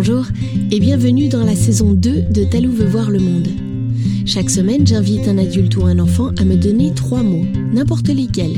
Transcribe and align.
Bonjour 0.00 0.26
et 0.70 0.78
bienvenue 0.78 1.28
dans 1.28 1.42
la 1.42 1.56
saison 1.56 1.92
2 1.92 2.26
de 2.30 2.44
Talou 2.44 2.70
veut 2.70 2.86
voir 2.86 3.10
le 3.10 3.18
monde. 3.18 3.48
Chaque 4.26 4.48
semaine, 4.48 4.86
j'invite 4.86 5.26
un 5.26 5.38
adulte 5.38 5.76
ou 5.76 5.86
un 5.86 5.98
enfant 5.98 6.30
à 6.38 6.44
me 6.44 6.54
donner 6.54 6.94
trois 6.94 7.24
mots, 7.24 7.44
n'importe 7.72 8.06
lesquels. 8.06 8.54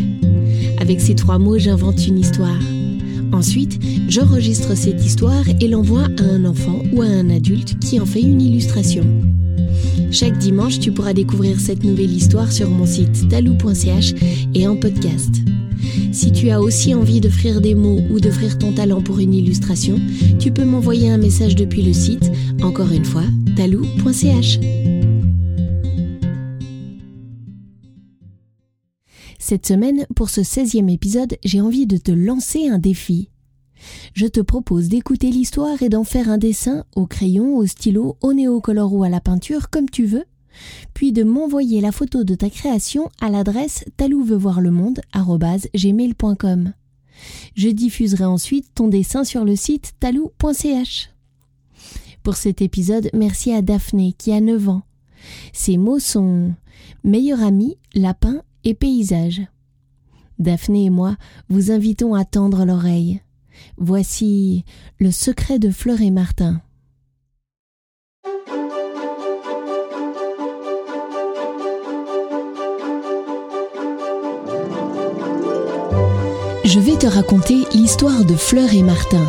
Avec 0.80 1.00
ces 1.00 1.14
trois 1.14 1.38
mots, 1.38 1.56
j'invente 1.56 2.06
une 2.06 2.18
histoire. 2.18 2.61
Ensuite, 3.32 3.80
j'enregistre 4.06 4.76
cette 4.76 5.03
histoire 5.03 5.45
et 5.62 5.66
l'envoie 5.66 6.08
à 6.18 6.25
un 6.25 6.45
enfant 6.45 6.82
ou 6.93 7.00
à 7.00 7.07
un 7.07 7.30
adulte 7.30 7.79
qui 7.79 7.98
en 7.98 8.04
fait 8.04 8.20
une 8.20 8.43
illustration. 8.43 9.07
Chaque 10.11 10.36
dimanche, 10.36 10.79
tu 10.79 10.93
pourras 10.93 11.14
découvrir 11.14 11.59
cette 11.59 11.84
nouvelle 11.84 12.12
histoire 12.12 12.52
sur 12.52 12.68
mon 12.68 12.84
site 12.84 13.30
talou.ch 13.30 14.12
et 14.52 14.68
en 14.68 14.77
podcast. 14.77 15.36
Si 16.12 16.32
tu 16.32 16.50
as 16.50 16.61
aussi 16.61 16.95
envie 16.95 17.20
d'offrir 17.20 17.61
des 17.61 17.75
mots 17.75 18.00
ou 18.11 18.20
d'offrir 18.20 18.59
ton 18.59 18.73
talent 18.73 19.02
pour 19.02 19.18
une 19.18 19.34
illustration, 19.34 19.98
tu 20.38 20.52
peux 20.52 20.64
m'envoyer 20.64 21.11
un 21.11 21.18
message 21.18 21.55
depuis 21.55 21.82
le 21.82 21.93
site, 21.93 22.30
encore 22.62 22.92
une 22.92 23.05
fois, 23.05 23.24
talou.ch. 23.56 24.60
Cette 29.38 29.66
semaine, 29.66 30.06
pour 30.15 30.30
ce 30.30 30.42
16e 30.42 30.92
épisode, 30.92 31.37
j'ai 31.45 31.60
envie 31.60 31.87
de 31.87 31.96
te 31.96 32.12
lancer 32.12 32.68
un 32.68 32.79
défi. 32.79 33.30
Je 34.15 34.27
te 34.27 34.41
propose 34.41 34.88
d'écouter 34.88 35.30
l'histoire 35.30 35.82
et 35.82 35.88
d'en 35.88 36.04
faire 36.04 36.29
un 36.29 36.38
dessin 36.38 36.84
au 36.95 37.07
crayon, 37.07 37.57
au 37.57 37.66
stylo, 37.66 38.16
au 38.20 38.32
néocolor 38.32 38.93
ou 38.93 39.02
à 39.02 39.09
la 39.09 39.20
peinture, 39.20 39.70
comme 39.70 39.88
tu 39.88 40.04
veux, 40.04 40.24
puis 40.95 41.12
de 41.12 41.22
m'envoyer 41.22 41.80
la 41.80 41.92
photo 41.92 42.24
de 42.24 42.34
ta 42.34 42.50
création 42.50 43.09
à 43.20 43.30
l'adresse 43.30 43.84
talouveutvoirlemonde.gmail.com. 43.96 46.73
Je 47.54 47.68
diffuserai 47.68 48.24
ensuite 48.24 48.74
ton 48.74 48.88
dessin 48.88 49.23
sur 49.24 49.45
le 49.45 49.54
site 49.56 49.92
talou.ch. 50.00 51.10
Pour 52.23 52.36
cet 52.36 52.62
épisode, 52.62 53.10
merci 53.14 53.52
à 53.52 53.62
Daphné 53.62 54.14
qui 54.16 54.32
a 54.32 54.40
9 54.40 54.68
ans. 54.68 54.82
Ses 55.52 55.76
mots 55.76 55.98
sont 55.98 56.54
meilleur 57.04 57.42
ami, 57.42 57.76
lapin 57.95 58.42
et 58.64 58.74
paysage. 58.74 59.42
Daphné 60.38 60.87
et 60.87 60.90
moi 60.90 61.16
vous 61.48 61.70
invitons 61.70 62.14
à 62.14 62.24
tendre 62.24 62.64
l'oreille. 62.64 63.20
Voici 63.76 64.64
le 64.98 65.10
secret 65.10 65.59
de 65.59 65.70
Fleur 65.70 66.00
et 66.00 66.10
Martin. 66.10 66.62
Te 77.00 77.06
raconter 77.06 77.65
l'histoire 77.72 78.26
de 78.26 78.34
Fleur 78.34 78.75
et 78.75 78.82
Martin. 78.82 79.25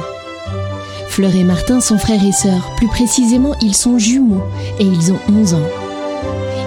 Fleur 1.08 1.34
et 1.34 1.46
Martin 1.46 1.80
sont 1.80 1.98
frères 1.98 2.22
et 2.22 2.34
sœurs, 2.34 2.70
plus 2.76 2.90
précisément 2.90 3.56
ils 3.62 3.78
sont 3.78 3.98
jumeaux 3.98 4.44
et 4.78 4.84
ils 4.84 5.14
ont 5.14 5.20
11 5.34 5.54
ans. 5.54 5.70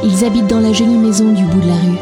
Ils 0.02 0.24
habitent 0.24 0.46
dans 0.46 0.60
la 0.60 0.72
jolie 0.72 0.96
maison 0.96 1.30
du 1.30 1.44
bout 1.44 1.60
de 1.60 1.66
la 1.66 1.74
rue. 1.74 1.98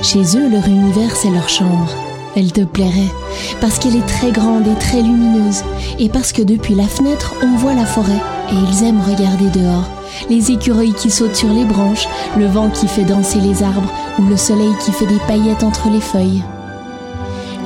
Chez 0.00 0.38
eux, 0.38 0.48
leur 0.48 0.64
univers, 0.68 1.16
c'est 1.16 1.30
leur 1.30 1.48
chambre. 1.48 1.92
Elle 2.36 2.52
te 2.52 2.60
plairait, 2.60 3.12
parce 3.60 3.80
qu'elle 3.80 3.96
est 3.96 4.06
très 4.06 4.30
grande 4.30 4.68
et 4.68 4.78
très 4.78 5.02
lumineuse, 5.02 5.64
et 5.98 6.08
parce 6.08 6.30
que 6.30 6.42
depuis 6.42 6.76
la 6.76 6.86
fenêtre, 6.86 7.34
on 7.42 7.56
voit 7.56 7.74
la 7.74 7.86
forêt, 7.86 8.22
et 8.52 8.54
ils 8.54 8.84
aiment 8.84 9.02
regarder 9.02 9.48
dehors. 9.58 9.90
Les 10.30 10.52
écureuils 10.52 10.94
qui 10.94 11.10
sautent 11.10 11.34
sur 11.34 11.52
les 11.52 11.64
branches, 11.64 12.06
le 12.38 12.46
vent 12.46 12.70
qui 12.70 12.86
fait 12.86 13.02
danser 13.02 13.40
les 13.40 13.64
arbres, 13.64 13.92
ou 14.20 14.22
le 14.22 14.36
soleil 14.36 14.72
qui 14.84 14.92
fait 14.92 15.06
des 15.06 15.18
paillettes 15.26 15.64
entre 15.64 15.90
les 15.90 16.00
feuilles. 16.00 16.44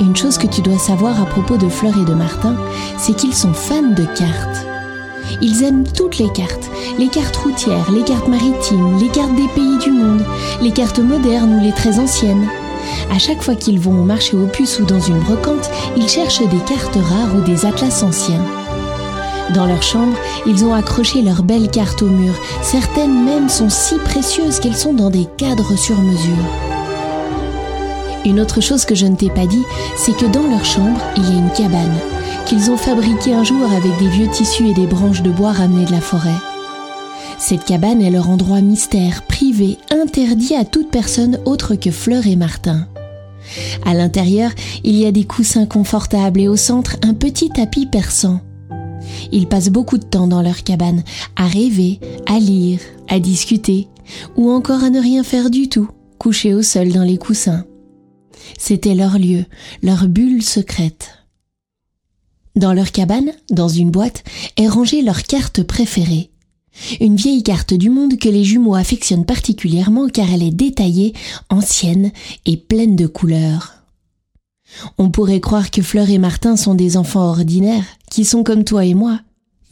Une 0.00 0.16
chose 0.16 0.38
que 0.38 0.46
tu 0.46 0.62
dois 0.62 0.78
savoir 0.78 1.20
à 1.20 1.26
propos 1.26 1.58
de 1.58 1.68
Fleur 1.68 1.92
et 2.00 2.06
de 2.06 2.14
Martin, 2.14 2.56
c'est 2.96 3.14
qu'ils 3.14 3.34
sont 3.34 3.52
fans 3.52 3.82
de 3.82 4.04
cartes. 4.04 4.66
Ils 5.42 5.62
aiment 5.62 5.84
toutes 5.86 6.16
les 6.16 6.32
cartes, 6.32 6.70
les 6.98 7.08
cartes 7.08 7.36
routières, 7.36 7.90
les 7.92 8.02
cartes 8.02 8.26
maritimes, 8.26 8.98
les 8.98 9.08
cartes 9.08 9.34
des 9.36 9.48
pays 9.48 9.78
du 9.78 9.90
monde, 9.90 10.24
les 10.62 10.72
cartes 10.72 11.00
modernes 11.00 11.54
ou 11.54 11.60
les 11.62 11.72
très 11.72 11.98
anciennes. 11.98 12.48
À 13.14 13.18
chaque 13.18 13.42
fois 13.42 13.54
qu'ils 13.54 13.78
vont 13.78 14.00
au 14.00 14.04
marché 14.04 14.36
aux 14.38 14.46
puces 14.46 14.80
ou 14.80 14.86
dans 14.86 15.00
une 15.00 15.18
brocante, 15.18 15.70
ils 15.98 16.08
cherchent 16.08 16.40
des 16.40 16.64
cartes 16.66 16.96
rares 16.96 17.36
ou 17.36 17.42
des 17.42 17.66
atlas 17.66 18.02
anciens. 18.02 18.42
Dans 19.54 19.66
leur 19.66 19.82
chambre, 19.82 20.16
ils 20.46 20.64
ont 20.64 20.72
accroché 20.72 21.20
leurs 21.20 21.42
belles 21.42 21.70
cartes 21.70 22.00
au 22.00 22.06
mur. 22.06 22.34
Certaines 22.62 23.24
même 23.24 23.50
sont 23.50 23.68
si 23.68 23.96
précieuses 23.96 24.60
qu'elles 24.60 24.76
sont 24.76 24.94
dans 24.94 25.10
des 25.10 25.26
cadres 25.36 25.76
sur 25.76 26.00
mesure. 26.00 26.79
Une 28.30 28.38
autre 28.38 28.60
chose 28.60 28.84
que 28.84 28.94
je 28.94 29.06
ne 29.06 29.16
t'ai 29.16 29.28
pas 29.28 29.46
dit, 29.46 29.64
c'est 29.96 30.16
que 30.16 30.24
dans 30.24 30.46
leur 30.46 30.64
chambre, 30.64 31.00
il 31.16 31.24
y 31.24 31.32
a 31.32 31.40
une 31.40 31.50
cabane 31.50 31.98
qu'ils 32.46 32.70
ont 32.70 32.76
fabriquée 32.76 33.34
un 33.34 33.42
jour 33.42 33.68
avec 33.72 33.98
des 33.98 34.06
vieux 34.06 34.28
tissus 34.28 34.68
et 34.68 34.72
des 34.72 34.86
branches 34.86 35.22
de 35.22 35.32
bois 35.32 35.50
ramenées 35.50 35.84
de 35.84 35.90
la 35.90 36.00
forêt. 36.00 36.38
Cette 37.40 37.64
cabane 37.64 38.00
est 38.00 38.10
leur 38.10 38.30
endroit 38.30 38.60
mystère, 38.60 39.24
privé, 39.26 39.78
interdit 39.90 40.54
à 40.54 40.64
toute 40.64 40.92
personne 40.92 41.40
autre 41.44 41.74
que 41.74 41.90
Fleur 41.90 42.28
et 42.28 42.36
Martin. 42.36 42.86
À 43.84 43.94
l'intérieur, 43.94 44.52
il 44.84 44.94
y 44.94 45.06
a 45.06 45.12
des 45.12 45.24
coussins 45.24 45.66
confortables 45.66 46.40
et 46.40 46.46
au 46.46 46.56
centre 46.56 46.98
un 47.02 47.14
petit 47.14 47.50
tapis 47.50 47.86
persan. 47.86 48.40
Ils 49.32 49.48
passent 49.48 49.70
beaucoup 49.70 49.98
de 49.98 50.04
temps 50.04 50.28
dans 50.28 50.42
leur 50.42 50.62
cabane, 50.62 51.02
à 51.34 51.48
rêver, 51.48 51.98
à 52.26 52.38
lire, 52.38 52.78
à 53.08 53.18
discuter, 53.18 53.88
ou 54.36 54.52
encore 54.52 54.84
à 54.84 54.90
ne 54.90 55.00
rien 55.00 55.24
faire 55.24 55.50
du 55.50 55.68
tout, 55.68 55.88
couchés 56.18 56.54
au 56.54 56.62
sol 56.62 56.92
dans 56.92 57.02
les 57.02 57.18
coussins. 57.18 57.64
C'était 58.58 58.94
leur 58.94 59.18
lieu, 59.18 59.44
leur 59.82 60.08
bulle 60.08 60.42
secrète. 60.42 61.18
Dans 62.56 62.72
leur 62.72 62.90
cabane, 62.90 63.32
dans 63.50 63.68
une 63.68 63.90
boîte, 63.90 64.24
est 64.56 64.68
rangée 64.68 65.02
leur 65.02 65.22
carte 65.22 65.62
préférée. 65.62 66.30
Une 67.00 67.16
vieille 67.16 67.42
carte 67.42 67.74
du 67.74 67.90
monde 67.90 68.18
que 68.18 68.28
les 68.28 68.44
jumeaux 68.44 68.74
affectionnent 68.74 69.26
particulièrement 69.26 70.08
car 70.08 70.32
elle 70.32 70.42
est 70.42 70.50
détaillée, 70.50 71.14
ancienne 71.48 72.12
et 72.46 72.56
pleine 72.56 72.96
de 72.96 73.06
couleurs. 73.06 73.74
On 74.98 75.10
pourrait 75.10 75.40
croire 75.40 75.70
que 75.70 75.82
Fleur 75.82 76.10
et 76.10 76.18
Martin 76.18 76.56
sont 76.56 76.74
des 76.74 76.96
enfants 76.96 77.28
ordinaires, 77.28 77.84
qui 78.10 78.24
sont 78.24 78.44
comme 78.44 78.64
toi 78.64 78.84
et 78.84 78.94
moi, 78.94 79.20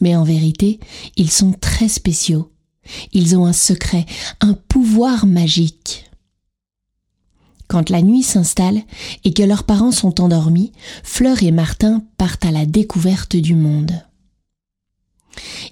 mais 0.01 0.15
en 0.15 0.23
vérité, 0.23 0.79
ils 1.15 1.31
sont 1.31 1.53
très 1.53 1.87
spéciaux. 1.87 2.51
Ils 3.13 3.37
ont 3.37 3.45
un 3.45 3.53
secret, 3.53 4.05
un 4.41 4.53
pouvoir 4.53 5.25
magique. 5.25 6.08
Quand 7.69 7.91
la 7.91 8.01
nuit 8.01 8.23
s'installe 8.23 8.81
et 9.23 9.31
que 9.31 9.43
leurs 9.43 9.63
parents 9.63 9.91
sont 9.91 10.21
endormis, 10.21 10.71
Fleur 11.03 11.43
et 11.43 11.51
Martin 11.51 12.01
partent 12.17 12.43
à 12.43 12.51
la 12.51 12.65
découverte 12.65 13.35
du 13.35 13.53
monde. 13.53 13.91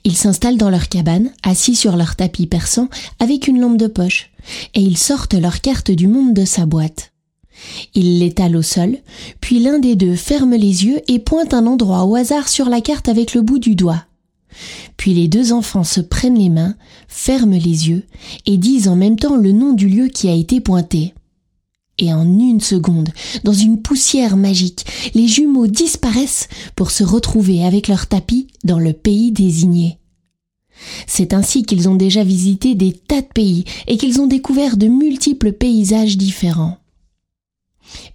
Ils 0.04 0.16
s'installent 0.16 0.60
dans 0.60 0.70
leur 0.70 0.90
cabane, 0.90 1.32
assis 1.42 1.76
sur 1.76 1.98
leur 1.98 2.16
tapis 2.16 2.46
persan, 2.46 2.88
avec 3.20 3.48
une 3.48 3.60
lampe 3.60 3.78
de 3.78 3.88
poche, 3.88 4.30
et 4.76 4.82
ils 4.82 4.98
sortent 4.98 5.34
leur 5.34 5.60
carte 5.60 5.90
du 5.90 6.08
monde 6.08 6.36
de 6.36 6.46
sa 6.46 6.68
boîte. 6.68 7.14
Ils 7.96 8.20
l'étalent 8.20 8.60
au 8.60 8.62
sol, 8.62 9.00
puis 9.42 9.60
l'un 9.60 9.80
des 9.80 9.96
deux 9.96 10.16
ferme 10.16 10.54
les 10.54 10.86
yeux 10.86 11.02
et 11.08 11.18
pointe 11.18 11.56
un 11.56 11.66
endroit 11.66 12.06
au 12.06 12.14
hasard 12.14 12.48
sur 12.48 12.70
la 12.70 12.80
carte 12.80 13.10
avec 13.10 13.34
le 13.34 13.42
bout 13.42 13.58
du 13.58 13.74
doigt. 13.74 14.06
Puis 14.98 15.16
les 15.16 15.28
deux 15.28 15.52
enfants 15.52 15.84
se 15.84 16.02
prennent 16.02 16.38
les 16.38 16.50
mains, 16.50 16.76
ferment 17.08 17.58
les 17.58 17.90
yeux 17.90 18.04
et 18.46 18.58
disent 18.58 18.88
en 18.88 18.96
même 18.96 19.18
temps 19.18 19.36
le 19.36 19.52
nom 19.52 19.74
du 19.74 19.90
lieu 19.90 20.10
qui 20.10 20.30
a 20.30 20.34
été 20.34 20.62
pointé. 20.62 21.16
Et 22.00 22.14
en 22.14 22.26
une 22.26 22.62
seconde, 22.62 23.10
dans 23.44 23.54
une 23.54 23.82
poussière 23.82 24.38
magique, 24.38 24.86
les 25.16 25.28
jumeaux 25.28 25.68
disparaissent 25.68 26.48
pour 26.76 26.92
se 26.92 27.04
retrouver 27.04 27.66
avec 27.66 27.88
leur 27.88 28.06
tapis 28.08 28.48
dans 28.64 28.80
le 28.80 28.94
pays 28.94 29.32
désigné. 29.32 29.98
C'est 31.08 31.34
ainsi 31.34 31.64
qu'ils 31.64 31.90
ont 31.90 31.96
déjà 31.96 32.24
visité 32.24 32.76
des 32.76 32.94
tas 32.94 33.22
de 33.22 33.28
pays 33.28 33.64
et 33.88 33.98
qu'ils 33.98 34.22
ont 34.22 34.28
découvert 34.28 34.78
de 34.78 34.88
multiples 34.88 35.54
paysages 35.54 36.18
différents. 36.18 36.78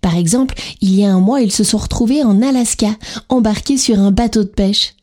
Par 0.00 0.16
exemple, 0.16 0.54
il 0.81 0.94
y 0.94 1.04
a 1.04 1.12
un 1.12 1.21
mois, 1.21 1.41
ils 1.41 1.53
se 1.53 1.65
sont 1.65 1.78
retrouvés 1.78 2.22
en 2.22 2.42
Alaska, 2.42 2.97
embarqués 3.28 3.78
sur 3.78 3.98
un 3.98 4.12
bateau 4.12 4.44
de 4.44 4.48
pêche. 4.48 4.94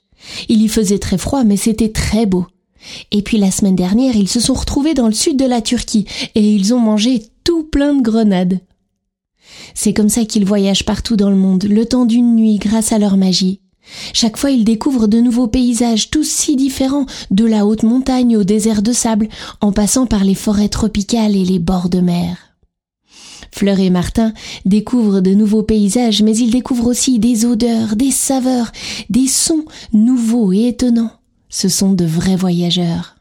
Il 0.47 0.62
y 0.62 0.68
faisait 0.68 1.00
très 1.00 1.18
froid, 1.18 1.44
mais 1.44 1.57
c'était 1.57 1.92
très 1.92 2.25
beau. 2.25 2.45
Et 3.12 3.21
puis 3.21 3.38
la 3.38 3.51
semaine 3.51 3.75
dernière, 3.75 4.15
ils 4.15 4.30
se 4.30 4.39
sont 4.39 4.53
retrouvés 4.53 4.94
dans 4.94 5.07
le 5.07 5.13
sud 5.13 5.38
de 5.38 5.45
la 5.45 5.62
Turquie 5.62 6.06
et 6.36 6.53
ils 6.53 6.74
ont 6.74 6.80
mangé 6.80 7.24
tout 7.44 7.63
plein 7.63 7.94
de 7.94 8.01
grenades. 8.01 8.59
C'est 9.74 9.94
comme 9.94 10.10
ça 10.10 10.25
qu'ils 10.25 10.46
voyagent 10.46 10.86
partout 10.86 11.16
dans 11.16 11.30
le 11.30 11.36
monde, 11.36 11.63
le 11.63 11.86
temps 11.86 12.06
d'une 12.06 12.36
nuit, 12.36 12.57
grâce 12.57 12.92
à 12.92 13.00
leur 13.00 13.18
magie. 13.18 13.62
Chaque 14.13 14.38
fois, 14.38 14.51
ils 14.51 14.66
découvrent 14.66 15.07
de 15.07 15.19
nouveaux 15.19 15.48
paysages, 15.48 16.10
tous 16.10 16.28
si 16.30 16.56
différents, 16.56 17.06
de 17.31 17.46
la 17.46 17.66
haute 17.66 17.84
montagne 17.84 18.38
au 18.38 18.44
désert 18.44 18.81
de 18.81 18.94
sable, 18.94 19.30
en 19.62 19.72
passant 19.72 20.06
par 20.06 20.24
les 20.24 20.36
forêts 20.36 20.69
tropicales 20.69 21.36
et 21.36 21.46
les 21.46 21.60
bords 21.60 21.90
de 21.90 22.00
mer. 22.00 22.38
Fleur 23.51 23.80
et 23.80 23.90
Martin 23.90 24.34
découvrent 24.66 25.22
de 25.22 25.34
nouveaux 25.34 25.63
paysages, 25.63 26.22
mais 26.22 26.38
ils 26.38 26.51
découvrent 26.51 26.88
aussi 26.88 27.19
des 27.19 27.46
odeurs, 27.46 27.96
des 27.96 28.12
saveurs, 28.12 28.72
des 29.10 29.28
sons 29.28 29.66
nouveaux 29.92 30.54
et 30.54 30.68
étonnants. 30.68 31.12
Ce 31.50 31.68
sont 31.68 31.94
de 31.94 32.06
vrais 32.06 32.36
voyageurs. 32.36 33.19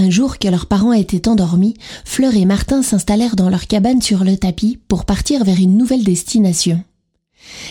Un 0.00 0.10
jour 0.10 0.38
que 0.38 0.46
leurs 0.46 0.66
parents 0.66 0.92
étaient 0.92 1.26
endormis, 1.26 1.74
Fleur 2.04 2.36
et 2.36 2.44
Martin 2.44 2.84
s'installèrent 2.84 3.34
dans 3.34 3.50
leur 3.50 3.66
cabane 3.66 4.00
sur 4.00 4.22
le 4.22 4.36
tapis 4.36 4.78
pour 4.86 5.04
partir 5.04 5.42
vers 5.42 5.58
une 5.58 5.76
nouvelle 5.76 6.04
destination. 6.04 6.84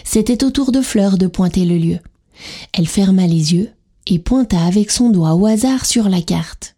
C'était 0.04 0.44
au 0.44 0.52
tour 0.52 0.74
de 0.74 0.82
Fleur 0.82 1.18
de 1.18 1.28
pointer 1.28 1.64
le 1.64 1.78
lieu. 1.78 2.00
Elle 2.74 2.88
ferma 2.88 3.26
les 3.28 3.54
yeux 3.54 3.72
et 4.08 4.20
pointa 4.20 4.60
avec 4.60 4.92
son 4.92 5.10
doigt 5.10 5.36
au 5.36 5.46
hasard 5.46 5.86
sur 5.86 6.10
la 6.10 6.22
carte. 6.22 6.76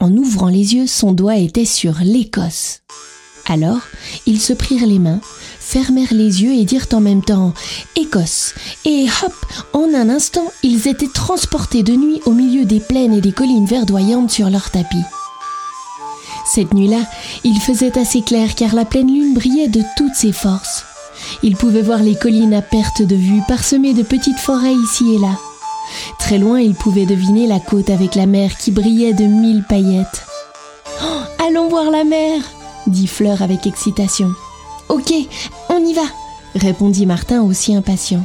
En 0.00 0.14
ouvrant 0.14 0.48
les 0.48 0.74
yeux, 0.74 0.86
son 0.86 1.12
doigt 1.12 1.38
était 1.38 1.64
sur 1.64 2.00
l'Écosse. 2.02 2.82
Alors, 3.46 3.80
ils 4.26 4.40
se 4.40 4.52
prirent 4.52 4.86
les 4.86 4.98
mains, 4.98 5.22
fermèrent 5.62 6.12
les 6.12 6.42
yeux 6.42 6.52
et 6.52 6.64
dirent 6.64 6.88
en 6.92 7.00
même 7.00 7.22
temps 7.22 7.54
Écosse. 7.96 8.54
Et 8.84 9.06
hop, 9.24 9.34
en 9.72 9.94
un 9.94 10.08
instant, 10.08 10.52
ils 10.62 10.88
étaient 10.88 11.08
transportés 11.08 11.82
de 11.82 11.92
nuit 11.92 12.20
au 12.26 12.32
milieu 12.32 12.64
des 12.64 12.80
plaines 12.80 13.14
et 13.14 13.20
des 13.20 13.32
collines 13.32 13.66
verdoyantes 13.66 14.30
sur 14.30 14.50
leur 14.50 14.70
tapis. 14.70 15.04
Cette 16.44 16.74
nuit-là, 16.74 17.02
il 17.44 17.58
faisait 17.60 17.98
assez 17.98 18.22
clair 18.22 18.54
car 18.54 18.74
la 18.74 18.84
pleine 18.84 19.08
lune 19.08 19.34
brillait 19.34 19.68
de 19.68 19.82
toutes 19.96 20.14
ses 20.14 20.32
forces. 20.32 20.84
Ils 21.42 21.56
pouvaient 21.56 21.82
voir 21.82 22.02
les 22.02 22.16
collines 22.16 22.54
à 22.54 22.62
perte 22.62 23.02
de 23.02 23.14
vue, 23.16 23.40
parsemées 23.46 23.94
de 23.94 24.02
petites 24.02 24.40
forêts 24.40 24.74
ici 24.74 25.14
et 25.14 25.18
là. 25.18 25.38
Très 26.18 26.38
loin, 26.38 26.60
ils 26.60 26.74
pouvaient 26.74 27.06
deviner 27.06 27.46
la 27.46 27.60
côte 27.60 27.90
avec 27.90 28.14
la 28.14 28.26
mer 28.26 28.56
qui 28.58 28.70
brillait 28.72 29.14
de 29.14 29.24
mille 29.24 29.64
paillettes. 29.68 30.26
Oh, 31.02 31.44
allons 31.46 31.68
voir 31.68 31.90
la 31.90 32.04
mer 32.04 32.42
dit 32.86 33.06
Fleur 33.06 33.42
avec 33.42 33.66
excitation. 33.66 34.32
Ok, 34.92 35.14
on 35.70 35.84
y 35.84 35.94
va 35.94 36.02
répondit 36.54 37.06
Martin 37.06 37.42
aussi 37.42 37.74
impatient. 37.74 38.24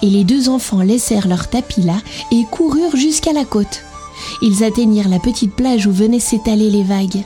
Et 0.00 0.08
les 0.08 0.24
deux 0.24 0.48
enfants 0.48 0.80
laissèrent 0.80 1.28
leur 1.28 1.48
tapis 1.48 1.82
là 1.82 1.98
et 2.32 2.44
coururent 2.50 2.96
jusqu'à 2.96 3.34
la 3.34 3.44
côte. 3.44 3.82
Ils 4.40 4.64
atteignirent 4.64 5.10
la 5.10 5.18
petite 5.18 5.54
plage 5.54 5.86
où 5.86 5.92
venaient 5.92 6.18
s'étaler 6.18 6.70
les 6.70 6.82
vagues. 6.82 7.24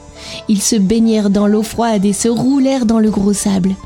Ils 0.49 0.61
se 0.61 0.75
baignèrent 0.75 1.31
dans 1.31 1.47
l'eau 1.47 1.63
froide 1.63 2.05
et 2.05 2.13
se 2.13 2.29
roulèrent 2.29 2.87
dans 2.87 2.99
le 2.99 3.11
gros 3.11 3.33
sable. 3.33 3.77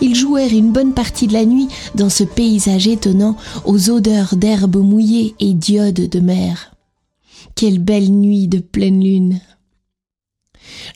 Ils 0.00 0.14
jouèrent 0.14 0.54
une 0.54 0.72
bonne 0.72 0.94
partie 0.94 1.26
de 1.26 1.34
la 1.34 1.44
nuit 1.44 1.68
dans 1.94 2.08
ce 2.08 2.24
paysage 2.24 2.88
étonnant 2.88 3.36
aux 3.66 3.90
odeurs 3.90 4.36
d'herbes 4.36 4.76
mouillées 4.82 5.34
et 5.38 5.52
d'iodes 5.52 6.08
de 6.08 6.20
mer. 6.20 6.74
Quelle 7.54 7.78
belle 7.78 8.10
nuit 8.10 8.48
de 8.48 8.58
pleine 8.58 9.04
lune. 9.04 9.40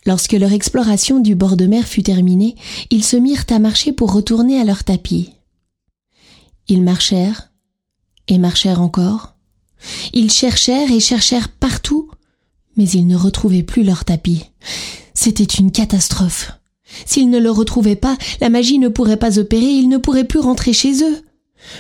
Lorsque 0.07 0.33
leur 0.33 0.53
exploration 0.53 1.21
du 1.21 1.35
bord 1.35 1.57
de 1.57 1.67
mer 1.67 1.87
fut 1.87 2.03
terminée, 2.03 2.57
ils 2.91 3.05
se 3.05 3.17
mirent 3.17 3.45
à 3.51 3.59
marcher 3.59 3.93
pour 3.93 4.13
retourner 4.13 4.61
à 4.61 4.65
leur 4.65 4.85
tapis. 4.85 5.33
Ils 6.69 6.83
marchèrent 6.83 7.51
et 8.29 8.39
marchèrent 8.39 8.81
encore. 8.81 9.35
Ils 10.13 10.31
cherchèrent 10.31 10.91
et 10.91 11.01
cherchèrent 11.01 11.49
partout, 11.49 12.11
mais 12.77 12.89
ils 12.89 13.07
ne 13.07 13.17
retrouvaient 13.17 13.63
plus 13.63 13.85
leur 13.85 14.05
tapis. 14.05 14.45
C'était 15.15 15.45
une 15.45 15.73
catastrophe. 15.73 16.53
S'ils 17.07 17.31
ne 17.31 17.39
le 17.39 17.51
retrouvaient 17.51 17.97
pas, 17.97 18.17
la 18.41 18.49
magie 18.49 18.79
ne 18.79 18.89
pourrait 18.89 19.19
pas 19.19 19.39
opérer, 19.39 19.67
ils 19.67 19.89
ne 19.89 19.99
pourraient 19.99 20.25
plus 20.25 20.41
rentrer 20.41 20.73
chez 20.73 21.03
eux. 21.03 21.23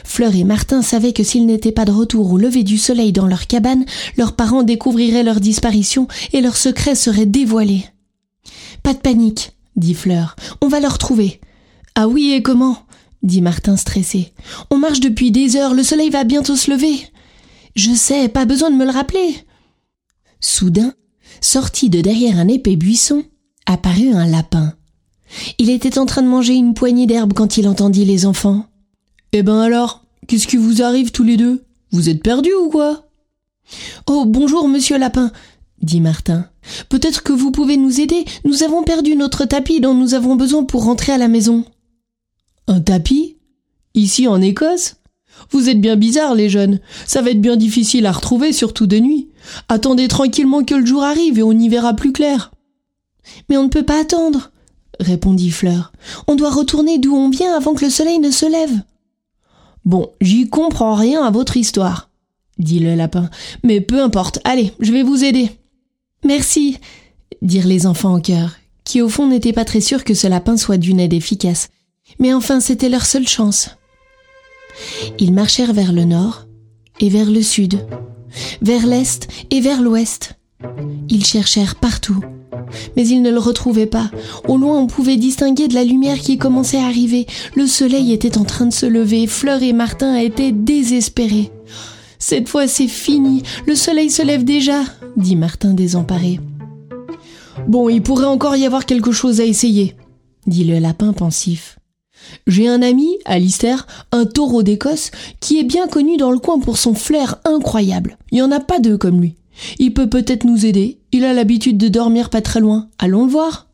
Fleur 0.04 0.34
et 0.34 0.44
Martin 0.44 0.82
savaient 0.82 1.12
que 1.12 1.22
s'ils 1.22 1.46
n'étaient 1.46 1.72
pas 1.72 1.84
de 1.84 1.92
retour 1.92 2.32
au 2.32 2.38
lever 2.38 2.62
du 2.62 2.78
soleil 2.78 3.12
dans 3.12 3.26
leur 3.26 3.46
cabane, 3.46 3.84
leurs 4.16 4.34
parents 4.34 4.64
découvriraient 4.64 5.22
leur 5.22 5.40
disparition 5.40 6.08
et 6.32 6.40
leur 6.40 6.56
secret 6.56 6.94
serait 6.94 7.26
dévoilé. 7.26 7.84
Pas 8.88 8.94
de 8.94 9.00
panique, 9.00 9.52
dit 9.76 9.92
Fleur. 9.92 10.34
On 10.62 10.68
va 10.68 10.80
le 10.80 10.88
retrouver. 10.88 11.42
Ah 11.94 12.08
oui, 12.08 12.32
et 12.32 12.42
comment? 12.42 12.86
dit 13.22 13.42
Martin 13.42 13.76
stressé. 13.76 14.32
On 14.70 14.78
marche 14.78 15.00
depuis 15.00 15.30
des 15.30 15.56
heures, 15.56 15.74
le 15.74 15.82
soleil 15.82 16.08
va 16.08 16.24
bientôt 16.24 16.56
se 16.56 16.70
lever. 16.70 16.96
Je 17.76 17.92
sais, 17.92 18.30
pas 18.30 18.46
besoin 18.46 18.70
de 18.70 18.76
me 18.76 18.86
le 18.86 18.90
rappeler. 18.90 19.44
Soudain, 20.40 20.94
sorti 21.42 21.90
de 21.90 22.00
derrière 22.00 22.38
un 22.38 22.48
épais 22.48 22.76
buisson, 22.76 23.24
apparut 23.66 24.12
un 24.12 24.26
lapin. 24.26 24.72
Il 25.58 25.68
était 25.68 25.98
en 25.98 26.06
train 26.06 26.22
de 26.22 26.28
manger 26.28 26.54
une 26.54 26.72
poignée 26.72 27.06
d'herbe 27.06 27.34
quand 27.34 27.58
il 27.58 27.68
entendit 27.68 28.06
les 28.06 28.24
enfants. 28.24 28.64
Eh 29.32 29.42
ben 29.42 29.60
alors, 29.60 30.06
qu'est-ce 30.28 30.46
qui 30.46 30.56
vous 30.56 30.80
arrive 30.80 31.10
tous 31.10 31.24
les 31.24 31.36
deux? 31.36 31.66
Vous 31.92 32.08
êtes 32.08 32.22
perdus 32.22 32.54
ou 32.54 32.70
quoi? 32.70 33.10
Oh, 34.06 34.24
bonjour, 34.26 34.66
monsieur 34.66 34.96
Lapin, 34.96 35.30
dit 35.82 36.00
Martin. 36.00 36.46
Peut-être 36.88 37.22
que 37.22 37.32
vous 37.32 37.50
pouvez 37.50 37.76
nous 37.76 38.00
aider. 38.00 38.24
Nous 38.44 38.62
avons 38.62 38.82
perdu 38.82 39.16
notre 39.16 39.44
tapis 39.44 39.80
dont 39.80 39.94
nous 39.94 40.14
avons 40.14 40.36
besoin 40.36 40.64
pour 40.64 40.84
rentrer 40.84 41.12
à 41.12 41.18
la 41.18 41.28
maison. 41.28 41.64
Un 42.66 42.80
tapis? 42.80 43.36
Ici 43.94 44.28
en 44.28 44.40
Écosse? 44.40 44.96
Vous 45.50 45.68
êtes 45.68 45.80
bien 45.80 45.96
bizarres, 45.96 46.34
les 46.34 46.48
jeunes. 46.48 46.80
Ça 47.06 47.22
va 47.22 47.30
être 47.30 47.40
bien 47.40 47.56
difficile 47.56 48.06
à 48.06 48.12
retrouver, 48.12 48.52
surtout 48.52 48.86
de 48.86 48.98
nuit. 48.98 49.28
Attendez 49.68 50.08
tranquillement 50.08 50.64
que 50.64 50.74
le 50.74 50.84
jour 50.84 51.02
arrive 51.02 51.38
et 51.38 51.42
on 51.42 51.52
y 51.52 51.68
verra 51.68 51.94
plus 51.94 52.12
clair. 52.12 52.50
Mais 53.48 53.56
on 53.56 53.64
ne 53.64 53.68
peut 53.68 53.84
pas 53.84 54.00
attendre, 54.00 54.50
répondit 55.00 55.50
Fleur. 55.50 55.92
On 56.26 56.34
doit 56.34 56.50
retourner 56.50 56.98
d'où 56.98 57.14
on 57.14 57.30
vient 57.30 57.54
avant 57.54 57.74
que 57.74 57.84
le 57.84 57.90
soleil 57.90 58.18
ne 58.18 58.30
se 58.30 58.50
lève. 58.50 58.82
Bon, 59.84 60.10
j'y 60.20 60.48
comprends 60.48 60.94
rien 60.94 61.22
à 61.22 61.30
votre 61.30 61.56
histoire, 61.56 62.10
dit 62.58 62.80
le 62.80 62.94
lapin. 62.94 63.30
Mais 63.62 63.80
peu 63.80 64.02
importe, 64.02 64.40
allez, 64.44 64.72
je 64.80 64.92
vais 64.92 65.02
vous 65.02 65.24
aider. 65.24 65.50
Merci, 66.28 66.76
dirent 67.40 67.66
les 67.66 67.86
enfants 67.86 68.12
en 68.12 68.20
chœur, 68.20 68.50
qui 68.84 69.00
au 69.00 69.08
fond 69.08 69.26
n'étaient 69.26 69.54
pas 69.54 69.64
très 69.64 69.80
sûrs 69.80 70.04
que 70.04 70.12
ce 70.12 70.26
lapin 70.26 70.58
soit 70.58 70.76
d'une 70.76 71.00
aide 71.00 71.14
efficace. 71.14 71.70
Mais 72.18 72.34
enfin, 72.34 72.60
c'était 72.60 72.90
leur 72.90 73.06
seule 73.06 73.26
chance. 73.26 73.70
Ils 75.18 75.32
marchèrent 75.32 75.72
vers 75.72 75.90
le 75.90 76.04
nord 76.04 76.44
et 77.00 77.08
vers 77.08 77.30
le 77.30 77.40
sud, 77.40 77.86
vers 78.60 78.86
l'est 78.86 79.26
et 79.50 79.62
vers 79.62 79.80
l'ouest. 79.80 80.34
Ils 81.08 81.24
cherchèrent 81.24 81.76
partout, 81.76 82.22
mais 82.94 83.08
ils 83.08 83.22
ne 83.22 83.30
le 83.30 83.38
retrouvaient 83.38 83.86
pas. 83.86 84.10
Au 84.48 84.58
loin, 84.58 84.78
on 84.78 84.86
pouvait 84.86 85.16
distinguer 85.16 85.66
de 85.66 85.74
la 85.74 85.84
lumière 85.84 86.18
qui 86.18 86.36
commençait 86.36 86.76
à 86.76 86.84
arriver. 86.84 87.26
Le 87.54 87.66
soleil 87.66 88.12
était 88.12 88.36
en 88.36 88.44
train 88.44 88.66
de 88.66 88.74
se 88.74 88.84
lever. 88.84 89.26
Fleur 89.26 89.62
et 89.62 89.72
Martin 89.72 90.14
étaient 90.16 90.52
désespérés. 90.52 91.50
Cette 92.18 92.48
fois, 92.48 92.66
c'est 92.66 92.88
fini. 92.88 93.42
Le 93.66 93.74
soleil 93.74 94.10
se 94.10 94.22
lève 94.22 94.44
déjà, 94.44 94.82
dit 95.16 95.36
Martin 95.36 95.74
désemparé. 95.74 96.40
Bon, 97.66 97.88
il 97.88 98.02
pourrait 98.02 98.26
encore 98.26 98.56
y 98.56 98.66
avoir 98.66 98.86
quelque 98.86 99.12
chose 99.12 99.40
à 99.40 99.44
essayer, 99.44 99.96
dit 100.46 100.64
le 100.64 100.78
lapin 100.78 101.12
pensif. 101.12 101.78
J'ai 102.46 102.68
un 102.68 102.82
ami, 102.82 103.16
Alistair, 103.24 103.86
un 104.12 104.26
taureau 104.26 104.62
d'Écosse, 104.62 105.10
qui 105.40 105.58
est 105.58 105.64
bien 105.64 105.86
connu 105.86 106.16
dans 106.16 106.30
le 106.30 106.38
coin 106.38 106.58
pour 106.58 106.78
son 106.78 106.94
flair 106.94 107.36
incroyable. 107.44 108.18
Il 108.30 108.36
n'y 108.36 108.42
en 108.42 108.52
a 108.52 108.60
pas 108.60 108.80
deux 108.80 108.98
comme 108.98 109.20
lui. 109.20 109.36
Il 109.78 109.94
peut 109.94 110.08
peut-être 110.08 110.44
nous 110.44 110.66
aider. 110.66 110.98
Il 111.12 111.24
a 111.24 111.32
l'habitude 111.32 111.78
de 111.78 111.88
dormir 111.88 112.30
pas 112.30 112.42
très 112.42 112.60
loin. 112.60 112.88
Allons 112.98 113.24
le 113.24 113.30
voir. 113.30 113.66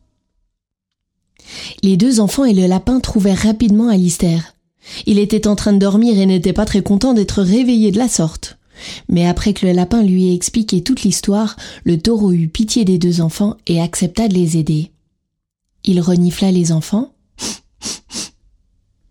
Les 1.83 1.97
deux 1.97 2.19
enfants 2.19 2.45
et 2.45 2.53
le 2.53 2.65
lapin 2.65 2.99
trouvèrent 2.99 3.43
rapidement 3.43 3.89
Alistair. 3.89 4.54
Il 5.05 5.19
était 5.19 5.47
en 5.47 5.55
train 5.55 5.73
de 5.73 5.79
dormir 5.79 6.17
et 6.17 6.25
n'était 6.25 6.53
pas 6.53 6.65
très 6.65 6.83
content 6.83 7.13
d'être 7.13 7.41
réveillé 7.41 7.91
de 7.91 7.97
la 7.97 8.07
sorte. 8.07 8.57
Mais 9.09 9.25
après 9.27 9.53
que 9.53 9.65
le 9.65 9.71
lapin 9.71 10.03
lui 10.03 10.29
ait 10.29 10.35
expliqué 10.35 10.81
toute 10.81 11.03
l'histoire, 11.03 11.55
le 11.83 11.99
taureau 11.99 12.31
eut 12.31 12.47
pitié 12.47 12.85
des 12.85 12.97
deux 12.97 13.21
enfants 13.21 13.57
et 13.67 13.81
accepta 13.81 14.27
de 14.27 14.33
les 14.33 14.57
aider. 14.57 14.91
Il 15.83 16.01
renifla 16.01 16.51
les 16.51 16.71
enfants 16.71 17.13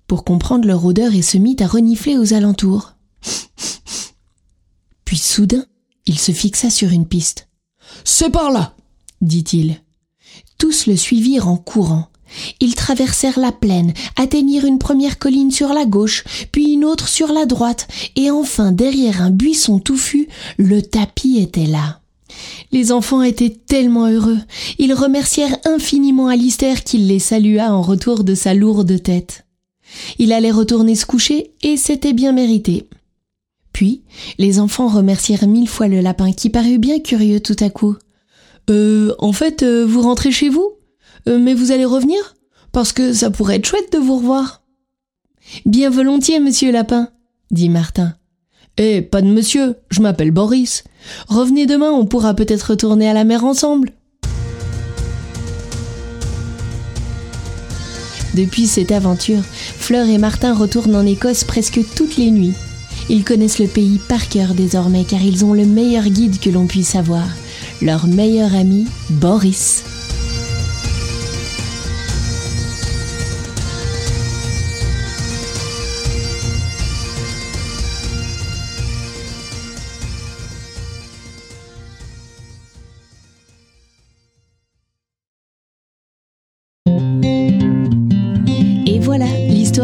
pour 0.07 0.25
comprendre 0.25 0.67
leur 0.67 0.85
odeur 0.85 1.15
et 1.15 1.23
se 1.23 1.39
mit 1.39 1.57
à 1.61 1.67
renifler 1.67 2.19
aux 2.19 2.35
alentours. 2.35 2.93
Puis 5.05 5.17
soudain, 5.17 5.65
il 6.07 6.19
se 6.19 6.33
fixa 6.33 6.71
sur 6.71 6.91
une 6.91 7.07
piste. 7.07 7.49
C'est 8.05 8.31
par 8.31 8.51
là, 8.51 8.75
dit-il. 9.21 9.81
Tous 10.59 10.87
le 10.87 10.97
suivirent 10.97 11.49
en 11.49 11.57
courant. 11.57 12.09
Ils 12.61 12.75
traversèrent 12.75 13.39
la 13.39 13.53
plaine, 13.53 13.93
atteignirent 14.17 14.65
une 14.65 14.79
première 14.79 15.19
colline 15.19 15.51
sur 15.51 15.73
la 15.73 15.85
gauche, 15.85 16.25
puis 16.53 16.73
une 16.73 16.85
autre 16.85 17.09
sur 17.09 17.33
la 17.33 17.47
droite, 17.47 17.89
et 18.17 18.31
enfin 18.31 18.73
derrière 18.73 19.23
un 19.23 19.31
buisson 19.31 19.79
touffu, 19.79 20.29
le 20.59 20.83
tapis 20.83 21.39
était 21.39 21.67
là. 21.67 22.01
Les 22.73 22.93
enfants 22.93 23.23
étaient 23.23 23.57
tellement 23.67 24.09
heureux. 24.09 24.39
Ils 24.79 24.95
remercièrent 24.95 25.57
infiniment 25.65 26.29
Alistair 26.29 26.83
qui 26.83 26.99
les 26.99 27.21
salua 27.21 27.73
en 27.73 27.83
retour 27.83 28.25
de 28.25 28.35
sa 28.35 28.55
lourde 28.55 29.01
tête. 29.03 29.45
Il 30.19 30.33
allait 30.33 30.51
retourner 30.51 30.97
se 30.97 31.07
coucher 31.07 31.53
et 31.63 31.77
c'était 31.77 32.13
bien 32.13 32.33
mérité. 32.33 32.89
Puis, 33.73 34.03
les 34.39 34.59
enfants 34.59 34.89
remercièrent 34.89 35.47
mille 35.47 35.69
fois 35.69 35.89
le 35.89 36.01
lapin 36.01 36.33
qui 36.33 36.51
parut 36.51 36.79
bien 36.79 37.01
curieux 37.01 37.41
tout 37.41 37.57
à 37.61 37.71
coup. 37.71 37.97
Euh, 38.71 39.15
en 39.19 39.33
fait, 39.33 39.63
euh, 39.63 39.85
vous 39.85 40.03
rentrez 40.03 40.31
chez 40.31 40.49
vous? 40.49 40.73
Euh, 41.29 41.39
Mais 41.39 41.55
vous 41.55 41.73
allez 41.73 41.85
revenir? 41.85 42.35
Parce 42.73 42.93
que 42.93 43.13
ça 43.13 43.31
pourrait 43.31 43.57
être 43.57 43.67
chouette 43.67 43.93
de 43.93 43.99
vous 43.99 44.17
revoir. 44.17 44.63
Bien 45.67 45.91
volontiers, 45.91 46.41
monsieur 46.41 46.73
Lapin, 46.73 47.09
dit 47.51 47.69
Martin. 47.69 48.15
Eh, 48.77 49.03
pas 49.03 49.23
de 49.23 49.29
monsieur, 49.29 49.77
je 49.91 50.01
m'appelle 50.01 50.33
Boris. 50.33 50.85
Revenez 51.29 51.67
demain, 51.67 51.91
on 51.91 52.07
pourra 52.07 52.35
peut-être 52.35 52.71
retourner 52.71 53.09
à 53.09 53.15
la 53.15 53.25
mer 53.25 53.45
ensemble. 53.45 53.93
Depuis 58.35 58.67
cette 58.67 58.91
aventure, 58.91 59.43
Fleur 59.45 60.09
et 60.09 60.19
Martin 60.19 60.55
retournent 60.55 60.97
en 60.97 61.07
Écosse 61.07 61.45
presque 61.45 61.81
toutes 61.95 62.17
les 62.17 62.33
nuits. 62.33 62.55
Ils 63.09 63.23
connaissent 63.23 63.61
le 63.61 63.69
pays 63.69 64.01
par 64.09 64.29
cœur 64.29 64.55
désormais 64.55 65.05
car 65.05 65.23
ils 65.23 65.45
ont 65.45 65.53
le 65.53 65.67
meilleur 65.67 66.05
guide 66.05 66.41
que 66.41 66.51
l'on 66.51 66.67
puisse 66.67 66.97
avoir, 66.97 67.29
leur 67.81 68.09
meilleur 68.09 68.55
ami, 68.57 68.87
Boris. 69.11 69.85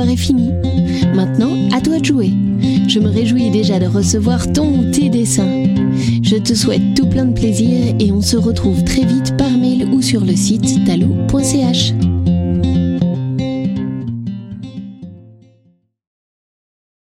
Est 0.08 0.16
finie. 0.16 0.52
Maintenant, 1.14 1.56
à 1.72 1.80
toi 1.80 1.98
de 1.98 2.04
jouer. 2.04 2.30
Je 2.88 2.98
me 2.98 3.08
réjouis 3.08 3.50
déjà 3.50 3.78
de 3.78 3.86
recevoir 3.86 4.52
ton 4.52 4.78
ou 4.78 4.90
tes 4.90 5.08
dessins. 5.08 5.64
Je 6.22 6.36
te 6.36 6.54
souhaite 6.54 6.94
tout 6.96 7.06
plein 7.06 7.26
de 7.26 7.32
plaisir 7.32 7.94
et 7.98 8.12
on 8.12 8.20
se 8.22 8.36
retrouve 8.36 8.84
très 8.84 9.04
vite 9.04 9.36
par 9.36 9.50
mail 9.50 9.88
ou 9.92 10.02
sur 10.02 10.24
le 10.24 10.34
site 10.34 10.84
talo.ch. 10.84 11.94